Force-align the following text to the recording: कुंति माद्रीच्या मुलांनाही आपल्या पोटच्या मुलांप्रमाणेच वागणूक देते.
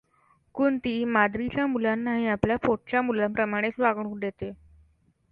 कुंति 0.55 1.03
माद्रीच्या 1.05 1.65
मुलांनाही 1.67 2.27
आपल्या 2.27 2.57
पोटच्या 2.57 3.01
मुलांप्रमाणेच 3.01 3.73
वागणूक 3.77 4.17
देते. 4.19 4.51